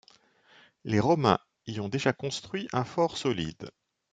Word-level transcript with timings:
Les 0.83 0.99
Romains 0.99 1.37
y 1.67 1.79
ont 1.79 1.87
déjà 1.87 2.11
construit 2.11 2.67
un 2.73 2.83
fort 2.83 3.19
solide. 3.19 3.69